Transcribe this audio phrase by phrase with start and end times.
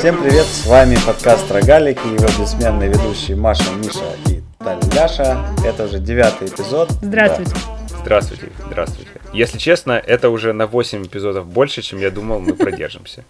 [0.00, 5.44] Всем привет, с вами подкаст Рогалик и его бессменные ведущие Маша, Миша и Таляша.
[5.62, 6.90] Это уже девятый эпизод.
[7.02, 7.52] Здравствуйте.
[7.52, 7.98] Да.
[8.00, 9.10] Здравствуйте, здравствуйте.
[9.34, 13.26] Если честно, это уже на 8 эпизодов больше, чем я думал, мы продержимся.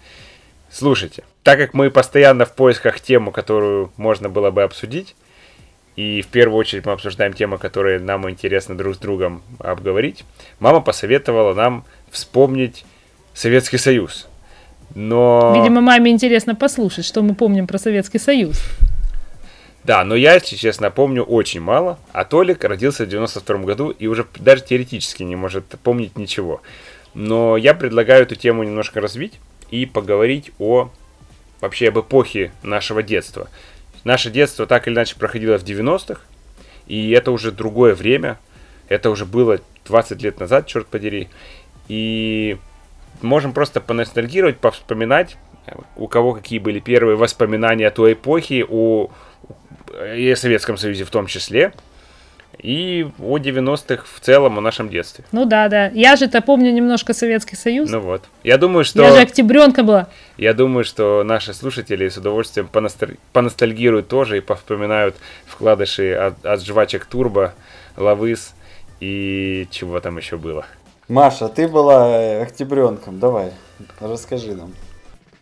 [0.70, 5.16] Слушайте, так как мы постоянно в поисках тему, которую можно было бы обсудить,
[5.96, 10.24] и в первую очередь мы обсуждаем темы, которые нам интересно друг с другом обговорить,
[10.60, 12.84] мама посоветовала нам вспомнить
[13.34, 14.29] Советский Союз.
[14.94, 15.52] Но...
[15.56, 18.62] Видимо, маме интересно послушать, что мы помним про Советский Союз.
[19.84, 24.06] Да, но я, если честно, помню очень мало, а Толик родился в 92 году и
[24.06, 26.60] уже даже теоретически не может помнить ничего.
[27.14, 29.40] Но я предлагаю эту тему немножко развить
[29.70, 30.90] и поговорить о
[31.60, 33.48] вообще об эпохе нашего детства.
[34.04, 36.20] Наше детство так или иначе проходило в 90-х,
[36.86, 38.38] и это уже другое время,
[38.88, 41.28] это уже было 20 лет назад, черт подери.
[41.88, 42.58] И
[43.22, 45.36] можем просто поностальгировать, повспоминать,
[45.96, 49.10] у кого какие были первые воспоминания о той эпохе, о,
[50.16, 51.72] и о Советском Союзе в том числе,
[52.58, 55.24] и о 90-х в целом, о нашем детстве.
[55.32, 55.88] Ну да, да.
[55.88, 57.90] Я же-то помню немножко Советский Союз.
[57.90, 58.24] Ну вот.
[58.44, 59.02] Я думаю, что...
[59.02, 60.08] Я же октябренка была.
[60.36, 63.16] Я думаю, что наши слушатели с удовольствием поносталь...
[63.32, 67.54] поностальгируют тоже и повспоминают вкладыши от, от жвачек Турбо,
[67.96, 68.54] Лавыс
[69.00, 70.66] и чего там еще было.
[71.10, 73.50] Маша, ты была октябренком, давай,
[73.98, 74.72] расскажи нам.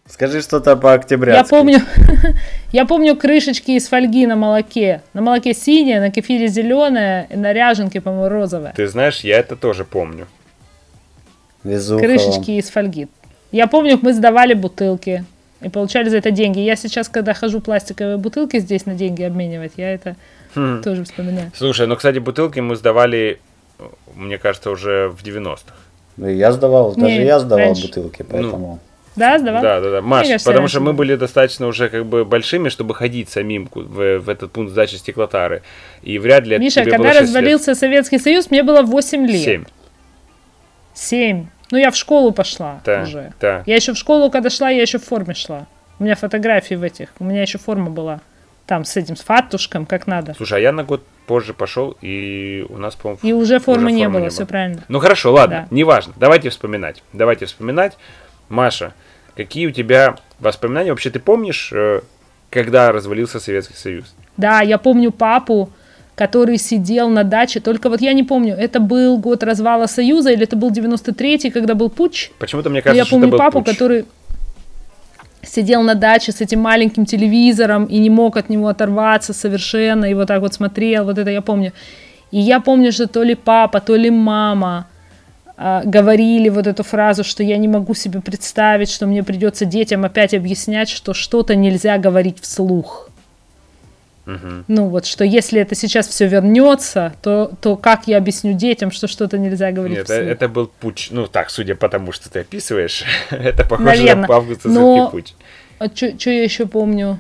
[0.06, 1.54] Скажи что-то по октябрятски.
[1.54, 1.80] Я помню,
[2.72, 5.02] я помню крышечки из фольги на молоке.
[5.12, 8.72] На молоке синее, на кефире зеленое, и на ряженке, по-моему, розовое.
[8.74, 10.26] Ты знаешь, я это тоже помню.
[11.64, 13.08] Везуха крышечки из фольги.
[13.52, 15.26] Я помню, мы сдавали бутылки
[15.60, 16.60] и получали за это деньги.
[16.60, 20.16] Я сейчас, когда хожу пластиковые бутылки здесь на деньги обменивать, я это
[20.54, 20.80] хм.
[20.82, 21.52] тоже вспоминаю.
[21.54, 23.38] Слушай, ну, кстати, бутылки мы сдавали
[24.14, 25.74] мне кажется, уже в 90-х.
[26.16, 27.86] Ну, я сдавал, даже Не, я сдавал раньше.
[27.86, 28.58] бутылки, ну, поэтому...
[28.58, 28.78] Ну,
[29.18, 29.62] да, сдавал?
[29.62, 30.02] Да, да, да.
[30.02, 34.18] Маш, кажется, потому что мы были достаточно уже как бы большими, чтобы ходить самим в,
[34.18, 35.62] в этот пункт сдачи стеклотары.
[36.02, 37.78] И вряд ли Миша, когда было развалился лет.
[37.78, 39.42] Советский Союз, мне было 8 лет.
[39.42, 39.64] 7.
[40.94, 41.46] 7.
[41.70, 43.32] Ну, я в школу пошла да, уже.
[43.40, 43.62] Да.
[43.66, 45.66] Я еще в школу, когда шла, я еще в форме шла.
[45.98, 47.08] У меня фотографии в этих.
[47.18, 48.20] У меня еще форма была.
[48.68, 50.34] Там с этим, с фатушком, как надо.
[50.36, 53.20] Слушай, а я на год позже пошел, и у нас, по-моему...
[53.22, 54.84] И уже формы уже не формы было, не все правильно.
[54.88, 55.74] Ну хорошо, ладно, да.
[55.74, 56.12] неважно.
[56.16, 57.02] Давайте вспоминать.
[57.14, 57.96] Давайте вспоминать.
[58.50, 58.92] Маша,
[59.34, 60.90] какие у тебя воспоминания?
[60.90, 62.02] Вообще ты помнишь, э,
[62.50, 64.14] когда развалился Советский Союз?
[64.36, 65.70] Да, я помню папу,
[66.14, 67.60] который сидел на даче.
[67.60, 71.74] Только вот я не помню, это был год развала Союза или это был 93-й, когда
[71.74, 72.32] был путч.
[72.38, 73.72] Почему-то мне кажется, я что помню это был папу, путч.
[73.72, 74.04] который
[75.48, 80.14] сидел на даче с этим маленьким телевизором и не мог от него оторваться совершенно, и
[80.14, 81.72] вот так вот смотрел, вот это я помню.
[82.30, 84.86] И я помню, что то ли папа, то ли мама
[85.56, 90.04] э, говорили вот эту фразу, что я не могу себе представить, что мне придется детям
[90.04, 93.10] опять объяснять, что что-то нельзя говорить вслух.
[94.28, 94.64] Угу.
[94.68, 99.08] Ну вот, что если это сейчас все вернется, то, то как я объясню детям, что
[99.08, 103.04] что-то нельзя говорить Нет, это был путь, ну так, судя по тому, что ты описываешь,
[103.30, 104.28] это похоже Наверное.
[104.28, 105.10] на августовский Но...
[105.10, 105.34] путь.
[105.78, 107.18] А что я еще помню?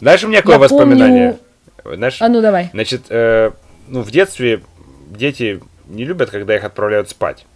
[0.00, 1.38] Знаешь, у меня какое я воспоминание?
[1.82, 1.96] Помню...
[1.96, 2.68] Знаешь, а ну давай.
[2.74, 3.52] Значит, э,
[3.88, 4.62] ну в детстве
[5.08, 7.46] дети не любят, когда их отправляют спать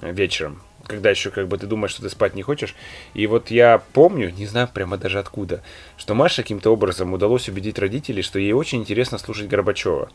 [0.00, 2.74] вечером когда еще как бы ты думаешь, что ты спать не хочешь.
[3.14, 5.62] И вот я помню, не знаю прямо даже откуда,
[5.96, 10.10] что Маше каким-то образом удалось убедить родителей, что ей очень интересно слушать Горбачева.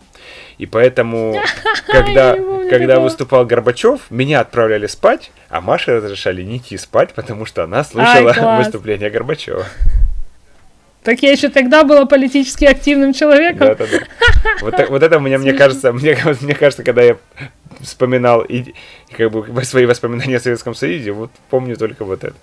[0.58, 1.42] И поэтому,
[1.88, 2.36] когда,
[2.70, 7.84] когда выступал Горбачев, меня отправляли спать, а Маше разрешали не идти спать, потому что она
[7.84, 9.66] слушала Ай, выступление Горбачева.
[11.06, 13.68] Так я еще тогда была политически активным человеком.
[13.68, 14.00] Да, да, да.
[14.62, 17.18] Вот, вот это мне, мне кажется, мне, мне кажется, когда я
[17.86, 18.74] вспоминал и,
[19.12, 22.36] как бы свои воспоминания о Советском Союзе, вот помню только вот это.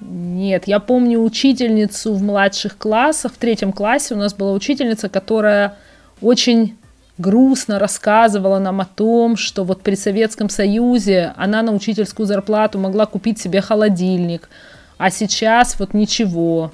[0.00, 5.76] Нет, я помню учительницу в младших классах, в третьем классе у нас была учительница, которая
[6.22, 6.76] очень
[7.18, 13.04] грустно рассказывала нам о том, что вот при Советском Союзе она на учительскую зарплату могла
[13.04, 14.48] купить себе холодильник,
[14.96, 16.72] а сейчас вот ничего.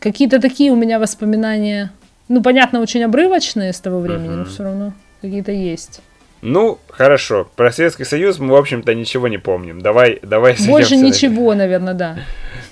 [0.00, 1.92] Какие-то такие у меня воспоминания,
[2.28, 4.36] ну, понятно, очень обрывочные с того времени, uh-huh.
[4.38, 6.00] но все равно какие-то есть.
[6.48, 7.48] Ну, хорошо.
[7.56, 9.80] Про Советский Союз мы, в общем-то, ничего не помним.
[9.80, 12.18] Давай, давай Больше ничего, наверное, да.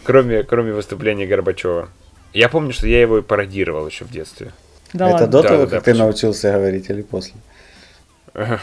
[0.05, 1.89] Кроме, кроме выступления Горбачева.
[2.33, 4.53] Я помню, что я его и пародировал еще в детстве.
[4.93, 5.27] Да Это ладно?
[5.27, 6.05] до того, да, как да, ты почему?
[6.05, 7.35] научился говорить или после?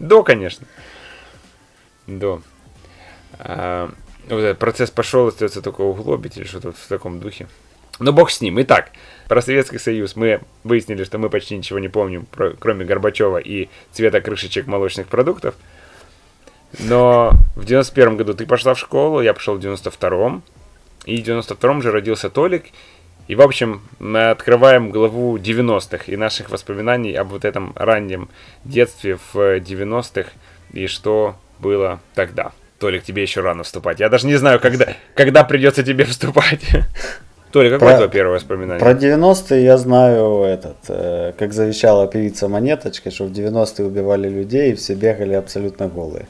[0.00, 0.66] До, конечно.
[2.08, 2.42] До.
[3.38, 3.92] А,
[4.28, 7.46] вот этот процесс пошел, остается только углубить или что-то в таком духе.
[7.98, 8.60] Но бог с ним.
[8.60, 8.90] Итак,
[9.28, 13.68] про Советский Союз мы выяснили, что мы почти ничего не помним, про, кроме Горбачева и
[13.92, 15.54] цвета крышечек молочных продуктов.
[16.78, 20.42] Но в 91 году ты пошла в школу, я пошел в 92-м.
[21.06, 22.66] И в 92-м же родился Толик.
[23.28, 28.28] И, в общем, мы открываем главу 90-х и наших воспоминаний об вот этом раннем
[28.64, 30.30] детстве в 90-х
[30.72, 32.52] и что было тогда.
[32.78, 34.00] Толик, тебе еще рано вступать.
[34.00, 36.62] Я даже не знаю, когда, когда придется тебе вступать.
[37.52, 38.80] Толик, какое Про- твое первое воспоминание?
[38.80, 44.72] Про 90-е я знаю этот, э, как завещала певица Монеточка, что в 90-е убивали людей
[44.72, 46.26] и все бегали абсолютно голые.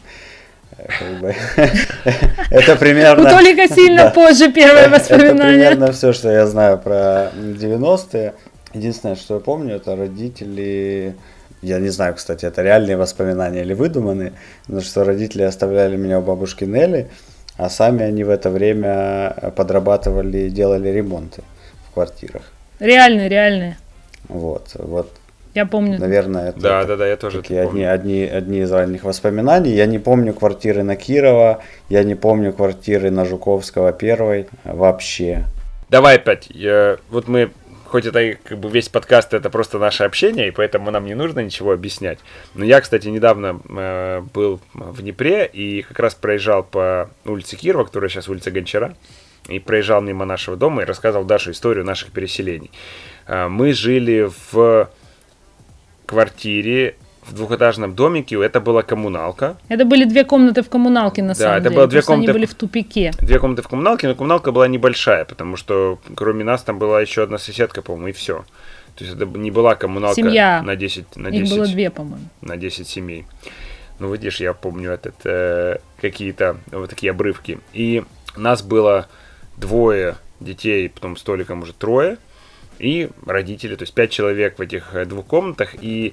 [0.78, 1.32] Э,
[2.50, 3.26] Это примерно...
[3.26, 5.36] У Толика сильно позже первое Это воспоминание.
[5.70, 8.34] примерно все, что я знаю про 90-е.
[8.74, 11.14] Единственное, что я помню, это родители...
[11.62, 14.34] Я не знаю, кстати, это реальные воспоминания или выдуманные,
[14.68, 17.08] но что родители оставляли меня у бабушки Нелли,
[17.56, 21.42] а сами они в это время подрабатывали и делали ремонты
[21.88, 22.42] в квартирах.
[22.80, 23.78] Реальные, реальные.
[24.28, 25.10] Вот, вот,
[25.54, 25.98] Я помню.
[25.98, 27.92] наверное, это Да, да, да, я тоже это такие одни, помню.
[27.94, 29.70] одни, одни из ранних воспоминаний.
[29.70, 35.44] Я не помню квартиры на Кирова, я не помню квартиры на Жуковского первой вообще.
[35.88, 36.48] Давай опять.
[36.50, 37.50] Я- вот мы,
[37.86, 41.40] хоть это как бы весь подкаст, это просто наше общение, и поэтому нам не нужно
[41.40, 42.18] ничего объяснять.
[42.54, 47.84] Но я, кстати, недавно э, был в Днепре и как раз проезжал по улице Кирова,
[47.84, 48.94] которая сейчас улица Гончара,
[49.48, 52.70] и проезжал мимо нашего дома и рассказывал Даше историю наших переселений.
[53.26, 54.90] Э, Мы жили в
[56.06, 56.96] квартире
[57.26, 61.54] в двухэтажном домике, это была коммуналка, Это были две комнаты в коммуналке, на Да, самом
[61.56, 61.76] это деле.
[61.76, 63.10] было две комнаты они были в тупике.
[63.20, 67.22] Две комнаты в коммуналке, но коммуналка была небольшая, потому что кроме нас там была еще
[67.24, 68.44] одна соседка, по-моему, и все.
[68.96, 70.62] То есть это не была коммуналка Семья.
[70.62, 72.24] на 10, на Их 10, было две, по-моему.
[72.40, 73.26] на 10 семей.
[73.98, 77.58] Ну, видишь, я помню этот, э, какие-то вот такие обрывки.
[77.72, 78.04] И
[78.36, 79.08] нас было
[79.56, 82.18] двое детей, потом столиком уже трое,
[82.78, 86.12] и родители, то есть пять человек в этих э, двух комнатах, и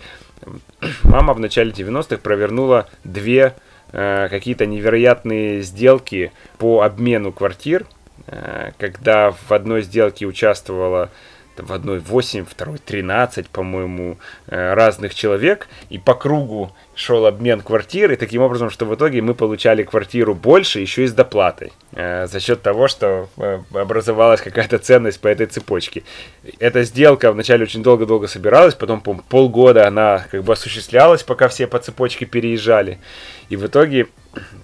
[1.03, 3.55] мама в начале 90-х провернула две
[3.91, 7.85] э, какие-то невероятные сделки по обмену квартир,
[8.27, 11.09] э, когда в одной сделке участвовала
[11.57, 14.17] в одной 8, второй 13, по-моему,
[14.47, 19.33] э, разных человек, и по кругу шел обмен квартиры, таким образом, что в итоге мы
[19.33, 24.79] получали квартиру больше, еще и с доплатой, э, за счет того, что э, образовалась какая-то
[24.79, 26.03] ценность по этой цепочке.
[26.59, 31.67] Эта сделка вначале очень долго-долго собиралась, потом, по полгода она как бы осуществлялась, пока все
[31.67, 32.99] по цепочке переезжали,
[33.49, 34.07] и в итоге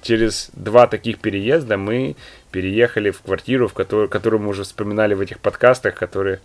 [0.02, 2.16] через два таких переезда мы
[2.52, 6.40] переехали в квартиру, в которую, которую мы уже вспоминали в этих подкастах, которые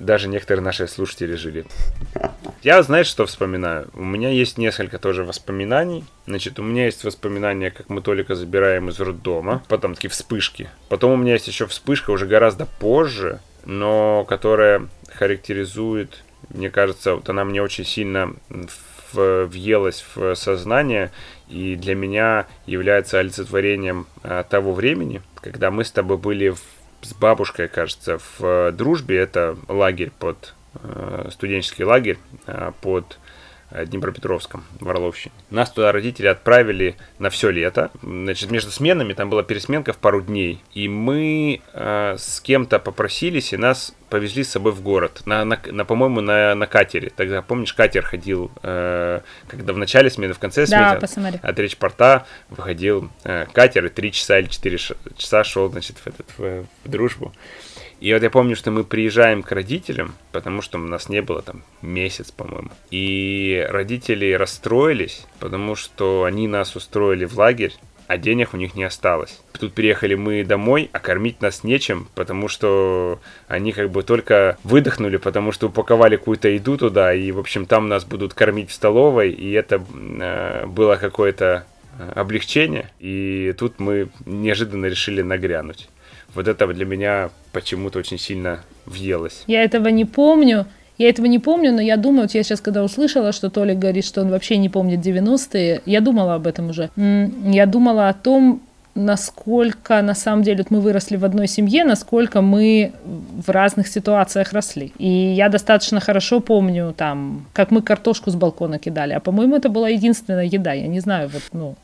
[0.00, 1.64] даже некоторые наши слушатели жили.
[2.62, 3.88] Я, знаешь, что вспоминаю?
[3.94, 6.04] У меня есть несколько тоже воспоминаний.
[6.26, 9.62] Значит, у меня есть воспоминания, как мы Толика забираем из роддома.
[9.68, 10.68] Потом такие вспышки.
[10.88, 17.28] Потом у меня есть еще вспышка уже гораздо позже, но которая характеризует, мне кажется, вот
[17.28, 18.34] она мне очень сильно
[19.12, 21.10] в- въелась в сознание
[21.48, 26.62] и для меня является олицетворением а, того времени, когда мы с тобой были в-
[27.02, 29.18] с бабушкой, кажется, в э, дружбе.
[29.18, 33.18] Это лагерь под э, студенческий лагерь э, под
[33.86, 35.34] Днепропетровском, в Орловщине.
[35.50, 37.90] Нас туда родители отправили на все лето.
[38.02, 40.62] Значит, между сменами там была пересменка в пару дней.
[40.74, 45.22] И мы э, с кем-то попросились, и нас повезли с собой в город.
[45.24, 47.10] На, на, на, по-моему, на, на катере.
[47.16, 51.00] Тогда, помнишь, катер ходил, э, когда в начале смены, в конце Да, смены.
[51.00, 51.40] посмотри.
[51.42, 56.06] От речпорта выходил э, катер, и три часа или четыре ш- часа шел, значит, в,
[56.06, 57.32] этот, в, в дружбу.
[58.02, 61.40] И вот я помню, что мы приезжаем к родителям, потому что у нас не было
[61.40, 62.70] там месяц, по-моему.
[62.90, 67.72] И родители расстроились, потому что они нас устроили в лагерь,
[68.08, 69.40] а денег у них не осталось.
[69.52, 75.18] Тут приехали мы домой, а кормить нас нечем, потому что они как бы только выдохнули,
[75.18, 79.30] потому что упаковали какую-то еду туда, и, в общем, там нас будут кормить в столовой,
[79.30, 79.80] и это
[80.20, 81.66] э, было какое-то
[82.00, 85.88] э, облегчение, и тут мы неожиданно решили нагрянуть.
[86.34, 89.44] Вот это для меня почему-то очень сильно въелось.
[89.46, 90.66] Я этого не помню.
[90.98, 94.04] Я этого не помню, но я думаю, вот я сейчас, когда услышала, что Толик говорит,
[94.04, 96.90] что он вообще не помнит 90-е, я думала об этом уже.
[96.96, 98.60] Я думала о том,
[98.94, 104.52] насколько, на самом деле, вот мы выросли в одной семье, насколько мы в разных ситуациях
[104.52, 104.92] росли.
[104.98, 109.14] И я достаточно хорошо помню, там, как мы картошку с балкона кидали.
[109.14, 110.72] А, по-моему, это была единственная еда.
[110.72, 111.74] Я не знаю, вот, ну,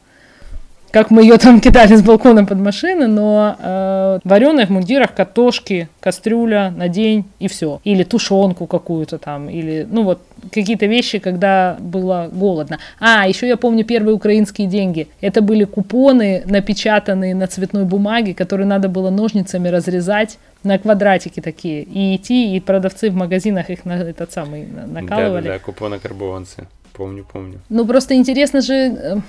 [0.91, 5.89] как мы ее там кидали с балкона под машины, но э, в вареных мундирах картошки,
[6.01, 7.81] кастрюля на день и все.
[7.85, 10.21] Или тушенку какую-то там, или, ну вот,
[10.53, 12.79] какие-то вещи, когда было голодно.
[13.01, 15.09] А, еще я помню первые украинские деньги.
[15.21, 21.83] Это были купоны, напечатанные на цветной бумаге, которые надо было ножницами разрезать на квадратики такие.
[21.83, 25.45] И идти, и продавцы в магазинах их на этот самый на- накалывали.
[25.45, 26.67] Да-да-да, купоны карбованцы.
[26.93, 27.61] Помню, помню.
[27.69, 29.23] Ну, просто интересно же,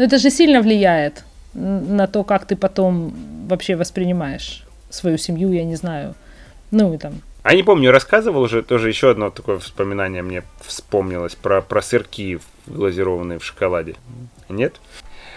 [0.00, 3.12] э, ну, это же сильно влияет на то, как ты потом
[3.48, 6.14] вообще воспринимаешь свою семью, я не знаю.
[6.70, 11.34] Ну, и там, А не помню, рассказывал уже тоже еще одно такое вспоминание мне вспомнилось
[11.34, 13.96] про, про сырки глазированные в шоколаде.
[14.48, 14.80] Нет?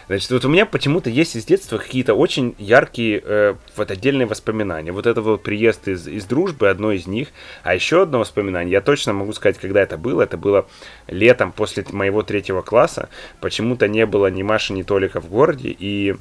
[0.07, 4.91] Значит, вот у меня почему-то есть из детства какие-то очень яркие э, вот отдельные воспоминания.
[4.91, 7.29] Вот это вот приезд из, из дружбы, одно из них.
[7.63, 10.23] А еще одно воспоминание, я точно могу сказать, когда это было.
[10.23, 10.67] Это было
[11.07, 13.09] летом после моего третьего класса.
[13.39, 15.75] Почему-то не было ни Маши, ни Толика в городе.
[15.77, 16.15] И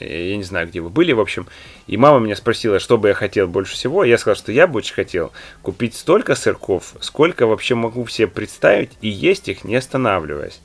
[0.00, 1.46] э, я не знаю, где вы были, в общем.
[1.86, 4.02] И мама меня спросила, что бы я хотел больше всего.
[4.02, 8.90] Я сказал, что я бы очень хотел купить столько сырков, сколько вообще могу себе представить,
[9.02, 10.60] и есть их, не останавливаясь.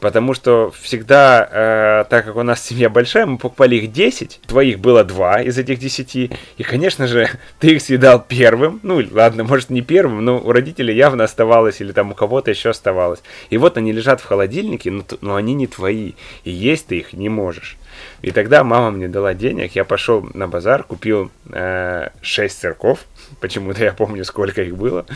[0.00, 4.78] Потому что всегда, э, так как у нас семья большая, мы покупали их 10, твоих
[4.78, 6.16] было 2 из этих 10.
[6.16, 6.30] И,
[6.62, 7.28] конечно же,
[7.58, 8.80] ты их съедал первым.
[8.82, 12.70] Ну, ладно, может не первым, но у родителей явно оставалось, или там у кого-то еще
[12.70, 13.22] оставалось.
[13.50, 16.12] И вот они лежат в холодильнике, но, но они не твои.
[16.44, 17.76] И есть ты их не можешь.
[18.22, 23.04] И тогда мама мне дала денег, я пошел на базар, купил э, 6 сырков,
[23.40, 25.06] почему-то я помню, сколько их было.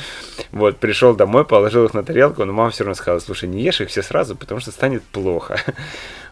[0.50, 3.80] Вот, пришел домой, положил их на тарелку, но мама все равно сказала, слушай, не ешь
[3.80, 5.60] их все сразу, потому что станет плохо.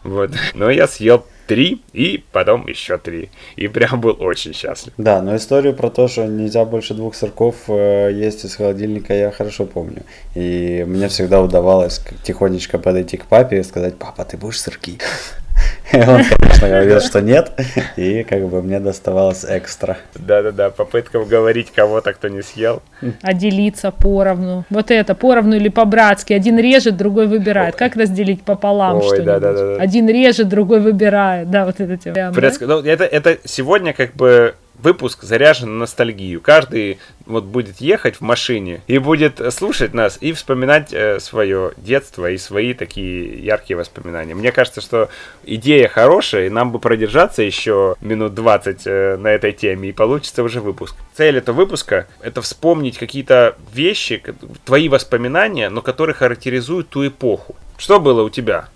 [0.03, 3.29] Вот, но я съел три и потом еще три.
[3.55, 4.93] И прям был очень счастлив.
[4.97, 9.29] Да, но историю про то, что нельзя больше двух сырков э, есть из холодильника, я
[9.29, 10.01] хорошо помню.
[10.33, 14.97] И мне всегда удавалось тихонечко подойти к папе и сказать, папа, ты будешь сырки?
[15.93, 17.51] Он, конечно, говорил, что нет,
[17.97, 19.97] и как бы мне доставалось экстра.
[20.15, 22.81] Да-да-да, попытка уговорить кого-то, кто не съел.
[23.21, 24.63] а делиться поровну.
[24.69, 26.33] Вот это, поровну или по-братски.
[26.33, 27.75] Один режет, другой выбирает.
[27.75, 29.25] Как разделить пополам Ой, что-нибудь?
[29.25, 29.81] да-да-да-да.
[29.81, 31.49] Один режет, другой выбирает.
[31.49, 32.15] Да, вот это тема.
[32.15, 32.29] Да?
[32.31, 36.41] Предск- ну, это, это сегодня как бы выпуск заряжен на ностальгию.
[36.41, 42.29] Каждый вот будет ехать в машине и будет слушать нас и вспоминать э, свое детство
[42.29, 44.33] и свои такие яркие воспоминания.
[44.33, 45.09] Мне кажется, что
[45.43, 50.43] идея хорошая, и нам бы продержаться еще минут 20 э, на этой теме, и получится
[50.43, 50.95] уже выпуск.
[51.13, 54.23] Цель этого выпуска— это вспомнить какие-то вещи,
[54.65, 57.55] твои воспоминания, но которые характеризуют ту эпоху.
[57.77, 58.69] Что было у тебя?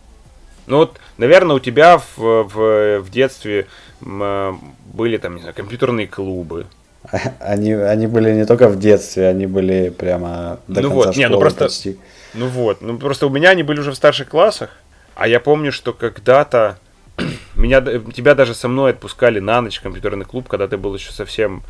[0.67, 3.67] Ну вот, наверное, у тебя в, в, в детстве
[4.01, 4.53] э,
[4.93, 6.65] были там, не знаю, компьютерные клубы.
[7.39, 11.23] Они, они были не только в детстве, они были прямо до Ну конца вот, не,
[11.27, 11.99] ну школы просто- почти.
[12.33, 14.71] Ну вот, ну просто у меня они были уже в старших классах,
[15.15, 16.77] а я помню, что когда-то
[17.55, 21.11] меня, тебя даже со мной отпускали на ночь в компьютерный клуб, когда ты был еще
[21.11, 21.61] совсем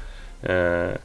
[0.41, 0.95] э,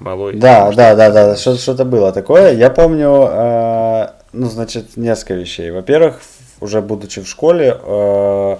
[0.00, 0.36] малой.
[0.36, 2.52] Да, Может, да, да, да, что- что-то было такое.
[2.52, 5.70] Я помню, э, ну, значит, несколько вещей.
[5.70, 8.56] Во-первых, в- уже будучи в школе, э,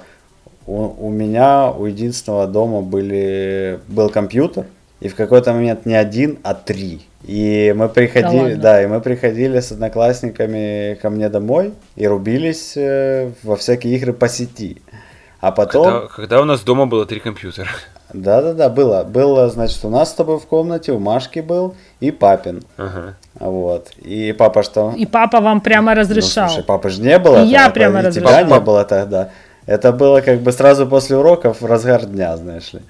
[0.67, 4.67] у, у меня, у единственного дома были, был компьютер,
[5.01, 7.07] и в какой-то момент не один, а три.
[7.25, 8.57] И мы приходили, ладно?
[8.57, 14.13] да, и мы приходили с одноклассниками ко мне домой и рубились э, во всякие игры
[14.13, 14.83] по сети.
[15.41, 15.85] А потом...
[15.85, 17.69] Когда, когда у нас дома было три компьютера.
[18.13, 19.05] Да-да-да, было.
[19.05, 22.63] Было, значит, у нас с тобой в комнате, у Машки был и папин.
[22.77, 23.15] Ага.
[23.39, 23.89] Вот.
[24.03, 24.93] И папа что?
[24.97, 26.49] И папа вам прямо Ну, разрешал.
[26.49, 27.43] слушай, папы же не было.
[27.45, 28.47] И я тогда, прямо и тебя разрешал.
[28.59, 29.29] не было тогда.
[29.67, 32.81] Это было как бы сразу после уроков в разгар дня, знаешь ли.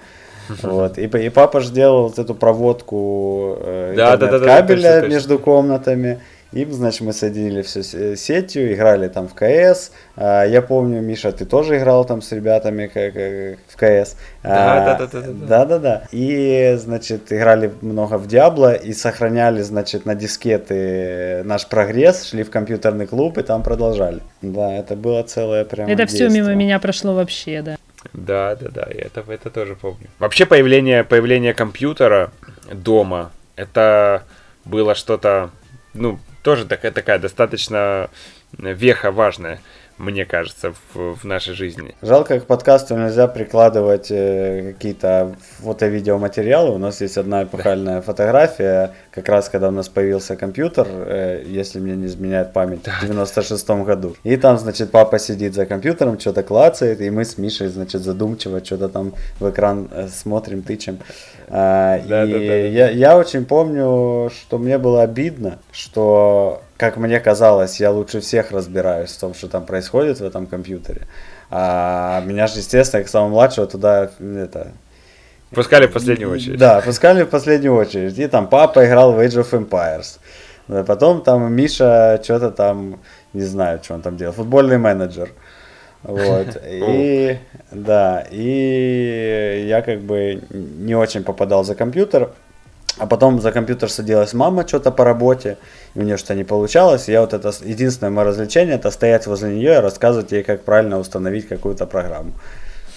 [0.63, 0.97] Вот.
[0.99, 5.07] И, и папа же делал вот эту проводку э, Да, да, да, да, точно, точно.
[5.09, 6.21] между комнатами.
[6.53, 7.83] И, значит, мы соединили все
[8.17, 9.93] сетью, играли там в КС.
[10.17, 14.17] А, я помню, Миша, ты тоже играл там с ребятами как, э, в КС.
[14.43, 15.47] Да, А, да, да, да, да, да.
[15.47, 16.03] Да-да-да.
[16.11, 22.51] И, значит, играли много в Диабло и сохраняли, значит, на дискеты наш прогресс, шли в
[22.51, 24.21] компьютерный клуб и там продолжали.
[24.41, 27.77] Да, это было целое прям Это все мимо меня прошло вообще, да.
[28.15, 30.07] Да, да, да, я это, это тоже помню.
[30.19, 32.31] Вообще появление, появление компьютера
[32.73, 34.23] дома, это
[34.65, 35.51] было что-то,
[35.95, 38.11] ну, тоже такая, такая достаточно
[38.57, 39.61] веха важная,
[39.99, 41.95] мне кажется, в, в нашей жизни.
[42.03, 46.71] Жалко, к подкасту нельзя прикладывать э, какие-то фото-видеоматериалы.
[46.71, 51.81] У нас есть одна эпохальная фотография, как раз когда у нас появился компьютер, э, если
[51.81, 54.15] мне не изменяет память, в 96 году.
[54.23, 58.65] И там, значит, папа сидит за компьютером, что-то клацает, и мы с Мишей, значит, задумчиво
[58.65, 61.01] что-то там в экран э, смотрим, тычем.
[61.51, 62.55] А, Да, и да, да.
[62.57, 68.51] Я, я очень помню, что мне было обидно, что, как мне казалось, я лучше всех
[68.51, 71.03] разбираюсь в том, что там происходит в этом компьютере.
[71.51, 74.73] А меня же, естественно, как самого младшего туда это,
[75.51, 76.59] Пускали в последнюю очередь.
[76.59, 78.19] да, пускали в последнюю очередь.
[78.19, 80.19] И там папа играл в Age of Empires.
[80.85, 83.01] Потом там Миша что-то там,
[83.33, 85.31] не знаю, что он там делал, футбольный менеджер.
[86.03, 86.57] Вот.
[86.67, 87.39] И
[87.71, 92.31] да, и я как бы не очень попадал за компьютер.
[92.97, 95.57] А потом за компьютер садилась мама что-то по работе,
[95.95, 97.09] и у нее что-то не получалось.
[97.09, 100.63] И я вот это единственное мое развлечение это стоять возле нее и рассказывать ей, как
[100.65, 102.33] правильно установить какую-то программу.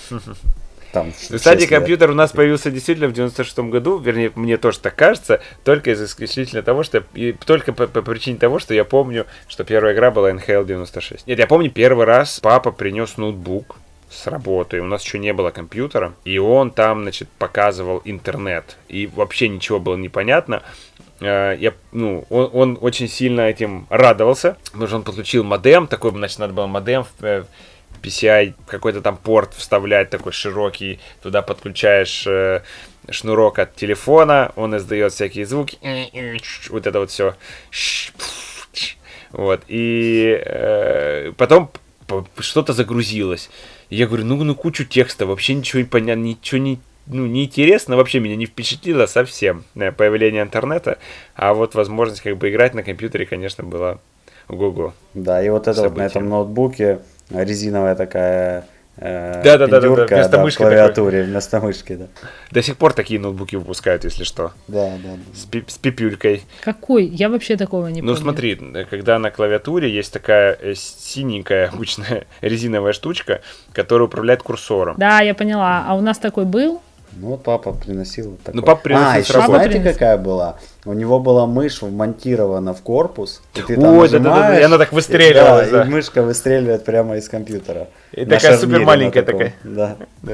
[0.91, 1.69] там Кстати, 6 лет.
[1.69, 6.01] компьютер у нас появился действительно в 96 году, вернее, мне тоже так кажется, только из
[6.01, 10.11] исключительно того, что и только по, по причине того, что я помню, что первая игра
[10.11, 11.27] была NHL 96.
[11.27, 13.77] Нет, я помню первый раз папа принес ноутбук
[14.09, 19.07] с работы, у нас еще не было компьютера, и он там, значит, показывал интернет, и
[19.07, 20.63] вообще ничего было непонятно.
[21.21, 26.11] Э, Я, ну, он, он очень сильно этим радовался, потому что он подключил модем, такой,
[26.11, 27.43] значит, надо было модем в, э,
[28.01, 32.61] PCI, какой-то там порт вставлять такой широкий, туда подключаешь э,
[33.09, 35.77] шнурок от телефона, он издает всякие звуки,
[36.69, 37.35] вот это вот все.
[39.31, 41.71] Вот, и э, потом
[42.39, 43.49] что-то загрузилось.
[43.89, 47.45] И я говорю, ну, ну кучу текста, вообще ничего не понятно, ничего не, ну, не
[47.45, 50.97] интересно, вообще меня не впечатлило совсем э, появление интернета,
[51.35, 53.99] а вот возможность как бы играть на компьютере, конечно, была
[54.49, 54.93] ого-го.
[55.13, 56.07] Да, и вот это вот на событие.
[56.07, 56.99] этом ноутбуке
[57.33, 58.65] резиновая такая
[58.97, 60.71] э, Да-да-да-да-да, пиндюрка, вместо да, в мышки такой.
[60.75, 62.05] клавиатуре, вместо мышки, да.
[62.51, 65.37] До сих пор такие ноутбуки выпускают, если что, Да, да, да.
[65.39, 66.43] с, пи- с пипюлькой.
[66.63, 67.05] Какой?
[67.05, 68.21] Я вообще такого не Ну помню.
[68.21, 73.41] смотри, э, когда на клавиатуре есть такая э, синенькая обычная резиновая штучка,
[73.73, 74.95] которая управляет курсором.
[74.97, 75.85] Да, я поняла.
[75.87, 76.81] А у нас такой был?
[77.13, 78.59] Ну вот папа приносил вот такой.
[78.59, 79.93] Ну, папа приносил А, еще знаете, Принес.
[79.93, 80.57] какая была?
[80.85, 83.41] У него была мышь вмонтирована в корпус.
[83.55, 85.85] И ты там Ой, да-да-да, нажимаешь, и она так выстреливалась, Да, да.
[85.85, 87.87] и мышка выстреливает прямо из компьютера.
[88.13, 89.39] И На такая шарнире супер маленькая таком.
[89.41, 89.53] такая.
[89.63, 89.95] Да.
[90.23, 90.33] Да.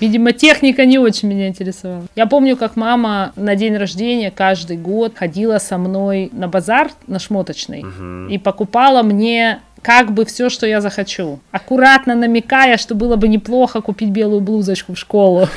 [0.00, 2.04] Видимо, техника не очень меня интересовала.
[2.14, 7.18] Я помню, как мама на день рождения каждый год ходила со мной на базар, на
[7.18, 7.84] шмоточный,
[8.30, 11.40] и покупала мне как бы все, что я захочу.
[11.50, 15.48] Аккуратно намекая, что было бы неплохо купить белую блузочку в школу.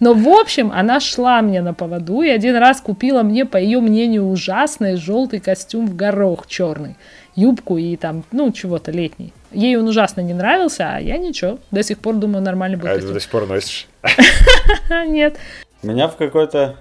[0.00, 3.80] Но, в общем, она шла мне на поводу и один раз купила мне, по ее
[3.80, 6.96] мнению, ужасный желтый костюм в горох черный.
[7.34, 9.32] Юбку и там, ну, чего-то летний.
[9.52, 11.58] Ей он ужасно не нравился, а я ничего.
[11.70, 13.08] До сих пор думаю, нормальный был А костюм.
[13.08, 13.86] ты до сих пор носишь.
[15.06, 15.36] Нет.
[15.82, 16.76] Меня в какой-то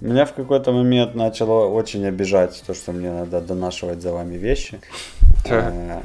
[0.00, 4.80] меня в какой-то момент начало очень обижать то, что мне надо донашивать за вами вещи.
[5.48, 6.00] Э,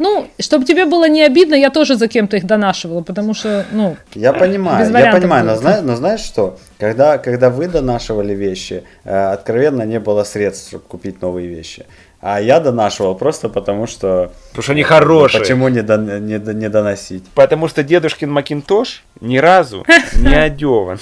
[0.00, 3.96] Ну, чтобы тебе было не обидно, я тоже за кем-то их донашивала, потому что, ну,
[4.14, 6.56] Я понимаю, Без я понимаю, но, зна- но знаешь что?
[6.78, 11.84] Когда, когда вы донашивали вещи, э, откровенно не было средств, чтобы купить новые вещи.
[12.20, 14.30] А я донашивал просто потому, что...
[14.50, 15.40] Потому что они хорошие.
[15.40, 17.24] Почему не, дон- не, не доносить?
[17.34, 20.98] Потому что дедушкин Макинтош ни разу не одеван.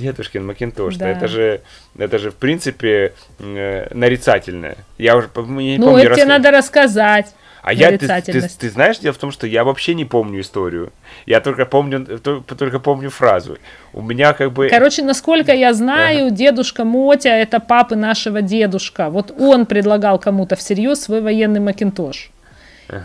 [0.00, 1.08] Дедушкин Макинтош, Да.
[1.08, 1.60] это же,
[1.98, 4.76] это же в принципе э, нарицательное.
[4.98, 6.04] Я уже не ну, помню.
[6.04, 7.34] это тебе надо рассказать.
[7.62, 10.92] А я, ты, ты, ты знаешь, дело в том, что я вообще не помню историю.
[11.26, 13.58] Я только помню, то- только помню фразу.
[13.92, 14.68] У меня как бы...
[14.70, 19.10] Короче, насколько я знаю, дедушка Мотя это папы нашего дедушка.
[19.10, 22.30] Вот он предлагал кому-то всерьез свой военный макинтош.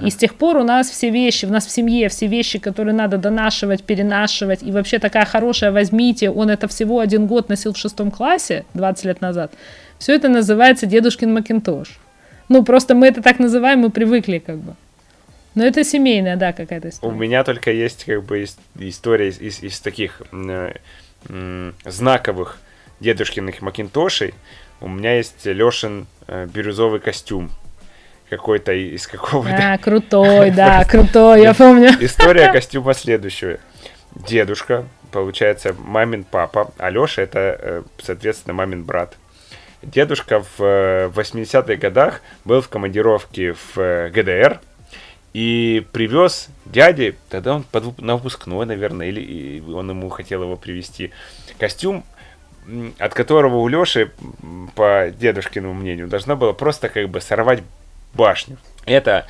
[0.01, 2.93] И с тех пор у нас все вещи, у нас в семье все вещи, которые
[2.95, 4.63] надо донашивать, перенашивать.
[4.63, 9.05] И вообще такая хорошая, возьмите, он это всего один год носил в шестом классе, 20
[9.05, 9.51] лет назад.
[9.99, 11.99] Все это называется дедушкин макинтош.
[12.49, 14.75] Ну, просто мы это так называем, мы привыкли как бы.
[15.55, 17.15] Но это семейная, да, какая-то У история.
[17.17, 20.73] меня только есть как бы ис- история из, из- из таких э,
[21.29, 22.57] м, знаковых
[22.99, 24.33] дедушкиных макинтошей.
[24.81, 27.49] У меня есть Лешин э, бирюзовый костюм.
[28.29, 29.73] Какой-то из какого-то...
[29.73, 31.89] А, крутой, да, крутой, я помню.
[31.99, 33.59] История костюма следующая.
[34.15, 39.15] Дедушка, получается, мамин папа, а Леша это, э, соответственно, мамин брат.
[39.83, 44.59] Дедушка в э, 80-х годах был в командировке в э, ГДР
[45.33, 51.11] и привез дяде, тогда он под на выпускной, наверное, или он ему хотел его привезти,
[51.59, 52.03] костюм,
[52.97, 54.11] от которого у Леши,
[54.41, 57.61] м, по дедушкиному мнению, должна была просто как бы сорвать
[58.15, 58.57] башню.
[58.85, 59.25] Это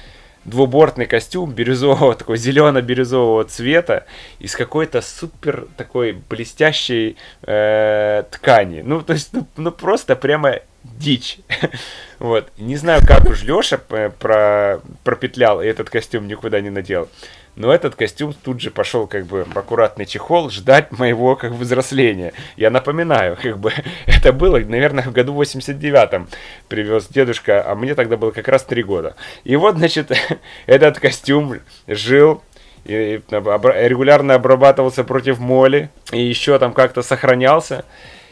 [0.45, 4.05] двубортный костюм бирюзового, такой зелено-бирюзового цвета
[4.39, 8.81] из какой-то супер такой блестящей э, ткани.
[8.81, 11.39] Ну, то есть, ну, ну, просто прямо дичь.
[12.19, 12.51] вот.
[12.57, 17.09] Не знаю, как уж Леша про, пропетлял и этот костюм никуда не надел.
[17.55, 21.59] Но этот костюм тут же пошел как бы в аккуратный чехол ждать моего как бы
[21.59, 22.33] взросления.
[22.57, 23.71] Я напоминаю, как бы
[24.05, 26.27] это было, наверное, в году 89-м
[26.67, 29.15] привез дедушка, а мне тогда было как раз 3 года.
[29.43, 30.11] И вот, значит,
[30.65, 32.41] этот костюм жил
[32.83, 37.83] и регулярно обрабатывался против моли, и еще там как-то сохранялся,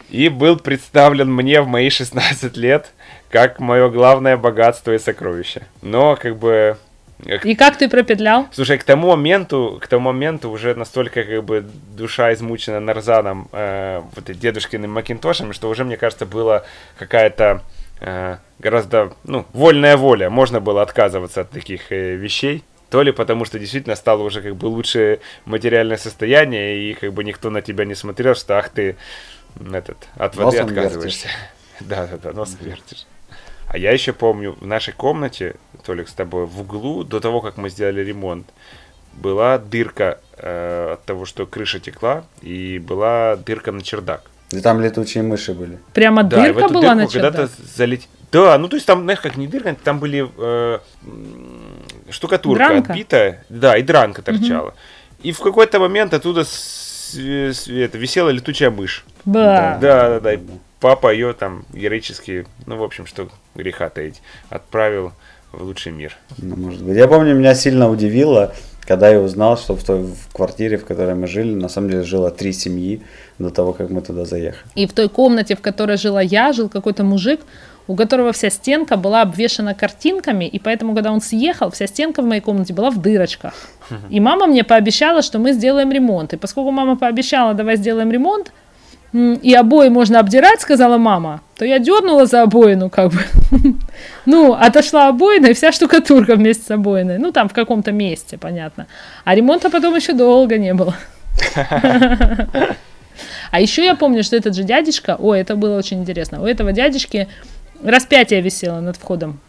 [0.10, 2.92] и был представлен мне в мои 16 лет
[3.30, 5.64] как мое главное богатство и сокровище.
[5.82, 6.78] Но как бы
[7.26, 8.48] И как ты пропетлял?
[8.52, 14.02] Слушай, к тому моменту, к тому моменту уже настолько как бы душа измучена нарзаном, э,
[14.16, 16.64] вот дедушкиным макинтошем, что уже, мне кажется, была
[16.98, 17.62] какая-то
[18.02, 20.30] э, гораздо, ну, вольная воля.
[20.30, 22.64] Можно было отказываться от таких э, вещей.
[22.90, 27.24] то ли потому, что действительно стало уже как бы лучшее материальное состояние, и как бы
[27.24, 28.98] никто на тебя не смотрел, что ах ты
[29.74, 31.28] этот, от воды Носом отказываешься.
[31.80, 33.08] Да, да, да, нос вертишь.
[33.68, 37.58] А я еще помню, в нашей комнате, Толик, с тобой, в углу, до того, как
[37.58, 38.48] мы сделали ремонт,
[39.14, 44.24] была дырка э, от того, что крыша текла, и была дырка на чердак.
[44.52, 45.80] И там летучие мыши были.
[45.94, 47.52] Прямо Да, и в дырка эту была на дырку когда-то чердак?
[47.76, 48.10] залететь.
[48.32, 50.80] Да, ну то есть там, знаешь, как не дырка, там были э,
[52.10, 52.94] штукатурка Дранка?
[52.94, 54.74] отбитая, да, и дранка торчала.
[55.22, 59.06] И в какой-то момент оттуда с- с- это, висела летучая мышь.
[59.26, 59.78] Ба.
[59.80, 60.34] Да, да, да.
[60.34, 60.40] И
[60.84, 65.14] папа ее там героически, ну, в общем, что греха таить, отправил
[65.54, 66.18] в лучший мир.
[66.38, 66.98] Ну, может быть.
[66.98, 71.16] Я помню, меня сильно удивило, когда я узнал, что в той в квартире, в которой
[71.16, 73.02] мы жили, на самом деле жило три семьи
[73.40, 74.66] до того, как мы туда заехали.
[74.76, 77.40] И в той комнате, в которой жила я, жил какой-то мужик,
[77.88, 82.26] у которого вся стенка была обвешана картинками, и поэтому, когда он съехал, вся стенка в
[82.26, 83.54] моей комнате была в дырочках.
[84.10, 86.34] И мама мне пообещала, что мы сделаем ремонт.
[86.34, 88.52] И поскольку мама пообещала, давай сделаем ремонт,
[89.14, 93.20] и обои можно обдирать, сказала мама, то я дернула за обоину, как бы.
[94.26, 97.18] Ну, отошла обоина, и вся штукатурка вместе с обоиной.
[97.20, 98.88] Ну, там в каком-то месте, понятно.
[99.26, 100.96] А ремонта потом еще долго не было.
[103.52, 106.72] А еще я помню, что этот же дядечка, ой, это было очень интересно, у этого
[106.72, 107.28] дядечки
[107.84, 109.40] распятие висело над входом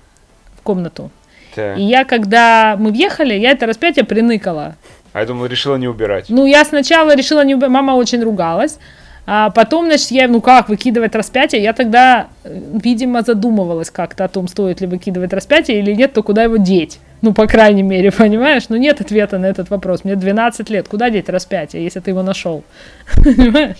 [0.59, 1.11] в комнату.
[1.55, 1.79] Так.
[1.79, 4.77] И я, когда мы въехали, я это распятие приныкала.
[5.15, 6.27] А я думал, решила не убирать.
[6.29, 8.79] Ну, я сначала решила не уб- Мама очень ругалась.
[9.27, 11.63] А потом, значит, я, ну как, выкидывать распятие?
[11.63, 16.23] Я тогда, э, видимо, задумывалась как-то о том, стоит ли выкидывать распятие или нет, то
[16.23, 16.99] куда его деть?
[17.23, 18.65] Ну, по крайней мере, понимаешь?
[18.69, 20.05] Ну, нет ответа на этот вопрос.
[20.05, 20.89] Мне 12 лет.
[20.89, 22.65] Куда деть распятие, если ты его нашел?
[23.17, 23.79] Понимаешь?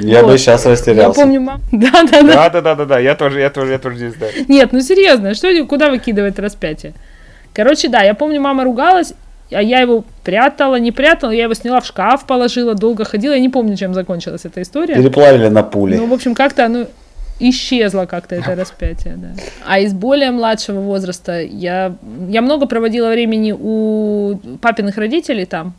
[0.00, 0.32] Я Вот.
[0.32, 1.20] бы сейчас Я растерялся.
[1.20, 1.60] помню, мам...
[1.70, 2.22] Да-да-да.
[2.22, 2.98] Да, да, да, да, да.
[2.98, 4.32] Я тоже, я тоже, я тоже не знаю.
[4.48, 6.94] Нет, ну серьезно, что, куда выкидывать распятие?
[7.54, 9.14] Короче, да, я помню, мама ругалась,
[9.50, 13.40] а я его прятала, не прятала, я его сняла в шкаф, положила, долго ходила, я
[13.40, 14.94] не помню, чем закончилась эта история.
[14.94, 15.96] Переплавили на пули.
[15.96, 16.86] Ну, в общем, как-то оно
[17.40, 19.28] исчезло как-то это распятие, да.
[19.66, 21.94] А из более младшего возраста я,
[22.28, 25.74] я много проводила времени у папиных родителей там.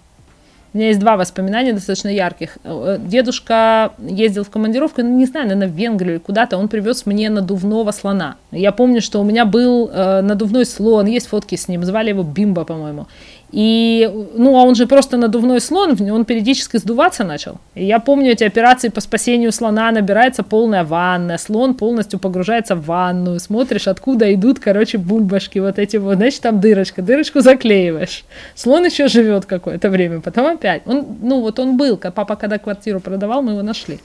[0.74, 2.58] У меня есть два воспоминания достаточно ярких.
[3.00, 7.30] Дедушка ездил в командировку, ну, не знаю, наверное, в Венгрию или куда-то, он привез мне
[7.30, 8.38] надувного слона.
[8.52, 12.24] Я помню, что у меня был э, надувной слон, есть фотки с ним, звали его
[12.24, 13.08] Бимба, по-моему.
[13.52, 17.58] И, ну, а он же просто надувной слон, он периодически сдуваться начал.
[17.76, 22.86] И я помню эти операции по спасению слона, набирается полная ванна, слон полностью погружается в
[22.86, 28.24] ванну, смотришь, откуда идут, короче, бульбашки вот эти вот, значит, там дырочка, дырочку заклеиваешь.
[28.56, 30.84] Слон еще живет какое-то время, потом опять.
[30.86, 34.00] Он, ну, вот он был, папа когда квартиру продавал, мы его нашли.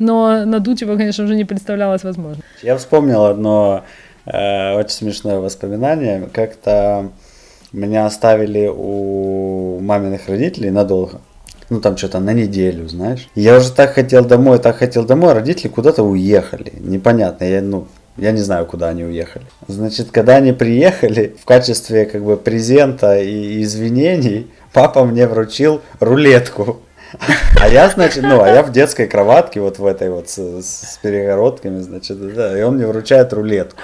[0.00, 2.42] Но надуть его, конечно, уже не представлялось возможным.
[2.62, 3.84] Я вспомнил одно
[4.24, 6.28] э, очень смешное воспоминание.
[6.32, 7.10] Как-то
[7.72, 11.20] меня оставили у маминых родителей надолго.
[11.68, 13.28] Ну, там что-то на неделю, знаешь.
[13.36, 16.72] Я уже так хотел домой, так хотел домой, а родители куда-то уехали.
[16.80, 19.44] Непонятно, я, ну, я не знаю, куда они уехали.
[19.68, 26.80] Значит, когда они приехали, в качестве как бы презента и извинений, папа мне вручил рулетку.
[27.60, 30.98] А я, значит, ну, а я в детской кроватке, вот в этой вот с, с
[31.02, 33.80] перегородками, значит, да, и он мне вручает рулетку.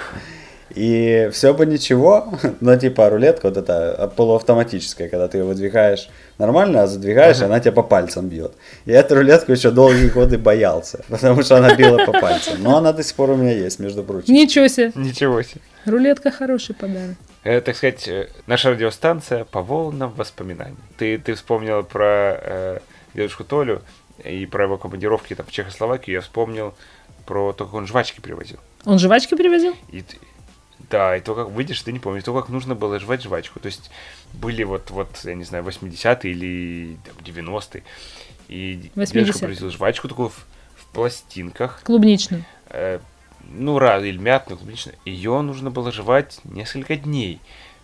[0.75, 6.83] И все бы ничего, но типа рулетка вот эта полуавтоматическая, когда ты ее выдвигаешь нормально,
[6.83, 8.53] а задвигаешь, и она тебя по пальцам бьет.
[8.85, 12.61] И эту рулетку еще долгие годы боялся, потому что она била по пальцам.
[12.61, 14.33] Но она до сих пор у меня есть, между прочим.
[14.33, 15.61] Ничего себе, Ничего себе.
[15.85, 17.15] рулетка хороший подарок.
[17.43, 20.75] Э, так сказать, э, наша радиостанция по волнам воспоминаний.
[20.97, 22.79] Ты, ты вспомнила про э,
[23.13, 23.81] дедушку Толю
[24.23, 26.15] и про его командировки там, в Чехословакию.
[26.15, 26.73] Я вспомнил
[27.25, 28.57] про то, как он жвачки привозил.
[28.85, 29.75] Он жвачки привозил?
[29.91, 30.17] И ты-
[30.89, 33.59] да, и то, как выйдешь, ты не помнишь, то, как нужно было жевать жвачку.
[33.59, 33.91] То есть
[34.33, 37.83] были вот, вот я не знаю, 80-е или там, 90-е.
[38.47, 39.05] И 80-е.
[39.07, 40.45] дедушка привозил жвачку такую в,
[40.75, 41.81] в пластинках.
[41.83, 42.45] Клубничную.
[42.69, 42.99] э,
[43.49, 44.97] ну, раз, или мятную, клубничную.
[45.05, 47.39] Ее нужно было жевать несколько дней.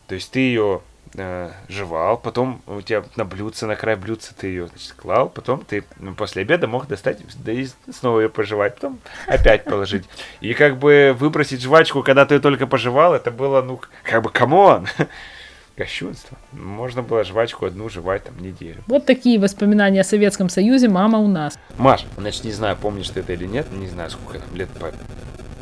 [0.07, 0.81] То есть ты ее
[1.15, 5.63] э, жевал, потом у тебя на блюдце, на край блюдца ты ее значит, клал, потом
[5.65, 10.05] ты ну, после обеда мог достать, да и снова ее пожевать, потом опять положить.
[10.41, 14.29] И как бы выбросить жвачку, когда ты ее только пожевал, это было, ну, как бы,
[14.29, 14.87] come on!
[15.75, 16.37] Кощунство.
[16.51, 18.83] Можно было жвачку одну жевать там неделю.
[18.85, 21.57] Вот такие воспоминания о Советском Союзе мама у нас.
[21.77, 24.91] Маш, значит, не знаю, помнишь ты это или нет, не знаю, сколько там, лет по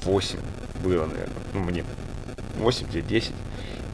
[0.04, 0.38] 8
[0.84, 1.86] было, наверное, ну, мне
[2.58, 3.32] 8 или 10.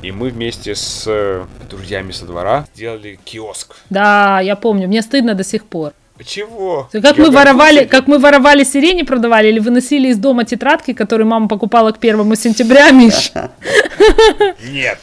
[0.01, 3.75] И мы вместе с э, друзьями со двора сделали киоск.
[3.89, 5.93] Да, я помню, мне стыдно до сих пор.
[6.23, 6.89] Чего?
[6.91, 10.93] Как Я мы воровали, гордился как мы воровали сирени, продавали или выносили из дома тетрадки,
[10.93, 13.31] которые мама покупала к первому сентября, Миш?
[14.63, 14.99] Нет.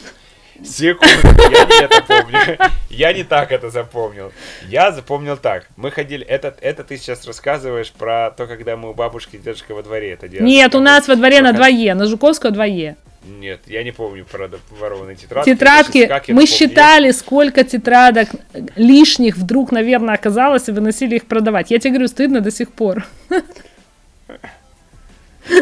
[0.63, 2.57] Секунду, я не это помню.
[2.89, 4.31] Я не так это запомнил.
[4.67, 5.67] Я запомнил так.
[5.75, 6.25] Мы ходили...
[6.25, 10.11] Это, это ты сейчас рассказываешь про то, когда мы у бабушки и дедушки во дворе
[10.11, 10.47] это делали.
[10.47, 11.87] Нет, у нас во дворе на Проходи.
[11.87, 12.95] 2Е, на Жуковского 2Е.
[13.27, 15.49] Нет, я не помню про ворованные тетрадки.
[15.49, 16.47] Тетрадки, Как мы помню?
[16.47, 18.29] считали, сколько тетрадок
[18.75, 21.71] лишних вдруг, наверное, оказалось, и выносили их продавать.
[21.71, 23.05] Я тебе говорю, стыдно до сих пор.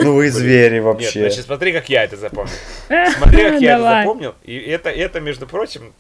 [0.01, 1.19] Ну вы звери Нет, вообще.
[1.19, 2.53] значит, смотри, как я это запомнил.
[3.17, 4.35] Смотри, как я это запомнил.
[4.43, 5.93] И это, это, между прочим,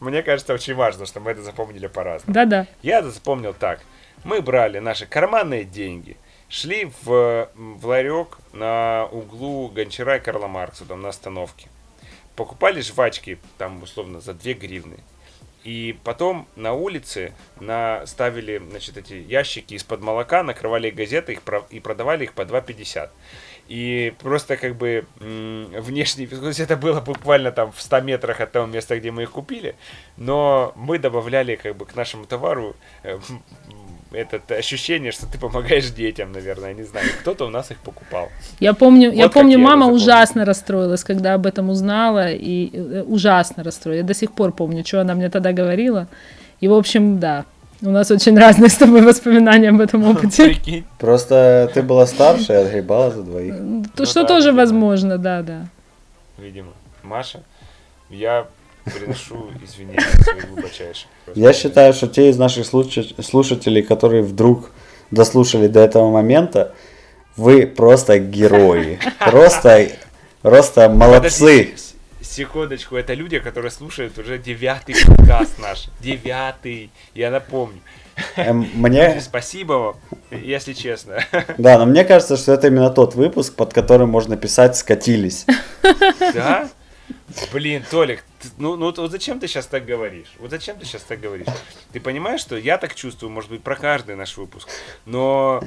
[0.00, 2.34] мне кажется, очень важно, что мы это запомнили по-разному.
[2.34, 2.66] Да-да.
[2.82, 3.80] Я это запомнил так.
[4.24, 6.16] Мы брали наши карманные деньги,
[6.52, 11.68] шли в, в ларек на углу Гончара и Карла Маркса, там на остановке.
[12.36, 14.98] Покупали жвачки, там, условно, за 2 гривны.
[15.64, 21.80] И потом на улице на, ставили, значит, эти ящики из-под молока, накрывали газеты их и
[21.80, 23.08] продавали их по 2,50.
[23.68, 28.40] И просто как бы м, внешний, то есть это было буквально там в 100 метрах
[28.40, 29.74] от того места, где мы их купили,
[30.18, 33.18] но мы добавляли как бы к нашему товару э,
[34.12, 37.06] это ощущение, что ты помогаешь детям, наверное, не знаю.
[37.20, 38.28] Кто-то у нас их покупал.
[38.60, 43.02] Я помню, я как помню, я мама ужасно расстроилась, когда об этом узнала, и э,
[43.06, 44.02] ужасно расстроилась.
[44.02, 46.06] Я до сих пор помню, что она мне тогда говорила.
[46.60, 47.44] И, в общем, да,
[47.80, 50.44] у нас очень разные с тобой воспоминания об этом опыте.
[50.44, 50.84] Прикинь.
[50.98, 53.54] Просто ты была старше и отгребала за двоих.
[53.54, 53.60] То,
[53.98, 54.60] Ну что да, тоже видимо.
[54.60, 55.66] возможно, да, да.
[56.38, 56.72] Видимо.
[57.02, 57.40] Маша,
[58.10, 58.46] я
[58.84, 61.08] приношу извинения свои глубочайшие.
[61.34, 64.70] Я считаю, что те из наших слуша- слушателей, которые вдруг
[65.10, 66.74] дослушали до этого момента,
[67.36, 68.98] вы просто герои.
[69.18, 69.88] Просто,
[70.42, 71.74] просто молодцы.
[72.20, 75.88] Секундочку, это люди, которые слушают уже девятый подкаст наш.
[76.00, 76.90] Девятый.
[77.14, 77.80] Я напомню.
[78.36, 79.96] Эм, Мне, Спасибо вам,
[80.30, 81.18] если честно.
[81.58, 85.46] да, но мне кажется, что это именно тот выпуск, под которым можно писать «скатились».
[86.34, 86.68] Да?
[87.52, 90.32] Блин, Толик, ты- ну, ну вот зачем ты сейчас так говоришь?
[90.38, 91.46] Вот зачем ты сейчас так говоришь?
[91.92, 94.68] Ты понимаешь, что я так чувствую, может быть, про каждый наш выпуск,
[95.06, 95.62] но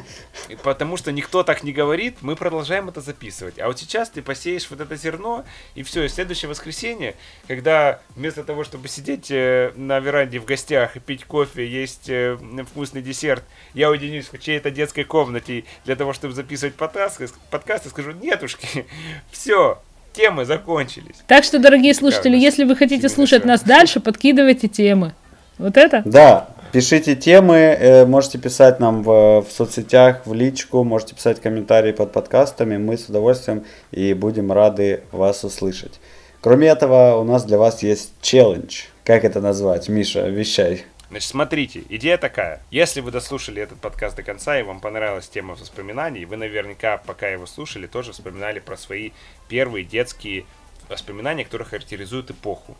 [0.63, 3.59] потому что никто так не говорит, мы продолжаем это записывать.
[3.59, 7.15] А вот сейчас ты посеешь вот это зерно, и все, и следующее воскресенье,
[7.47, 12.37] когда вместо того, чтобы сидеть э, на веранде в гостях и пить кофе, есть э,
[12.69, 17.89] вкусный десерт, я уединюсь в чьей-то детской комнате для того, чтобы записывать подкаст, подкаст и
[17.89, 18.85] скажу, нетушки,
[19.31, 19.81] все,
[20.15, 21.15] темы закончились.
[21.27, 23.47] Так что, дорогие слушатели, Как бы, если вы хотите слушать что.
[23.47, 25.13] нас дальше, подкидывайте темы.
[25.57, 26.01] Вот это?
[26.05, 31.91] Да, пишите темы, э, можете писать нам в, в соцсетях, в личку, можете писать комментарии
[31.91, 35.99] под подкастами, мы с удовольствием и будем рады вас услышать.
[36.41, 38.83] Кроме этого, у нас для вас есть челлендж.
[39.03, 39.89] Как это назвать?
[39.89, 40.85] Миша, вещай.
[41.09, 42.61] Значит, смотрите, идея такая.
[42.71, 47.27] Если вы дослушали этот подкаст до конца и вам понравилась тема воспоминаний, вы наверняка, пока
[47.29, 49.11] его слушали, тоже вспоминали про свои
[49.47, 50.45] первые детские
[50.89, 52.75] воспоминания, которые характеризуют эпоху.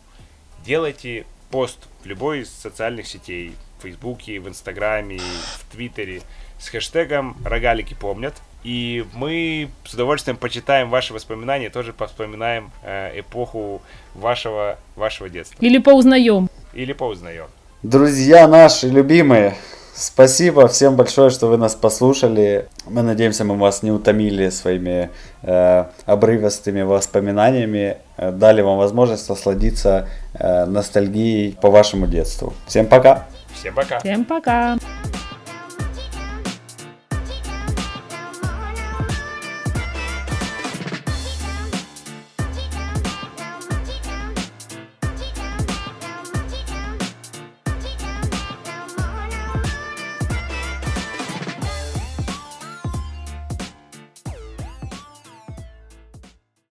[0.64, 6.22] Делайте пост в любой из социальных сетей, в Фейсбуке, в Инстаграме, в Твиттере,
[6.58, 8.34] с хэштегом «Рогалики помнят».
[8.64, 13.80] И мы с удовольствием почитаем ваши воспоминания, тоже вспоминаем э, эпоху
[14.14, 15.56] вашего, вашего детства.
[15.60, 16.48] Или поузнаем.
[16.74, 17.46] Или поузнаем.
[17.82, 19.54] Друзья наши любимые,
[19.96, 22.68] спасибо всем большое, что вы нас послушали.
[22.86, 25.10] Мы надеемся, мы вас не утомили своими
[25.42, 32.52] э, обрывистыми воспоминаниями, э, дали вам возможность насладиться э, ностальгией по вашему детству.
[32.66, 33.26] Всем пока!
[33.54, 33.98] Всем пока!
[34.00, 34.76] Всем пока.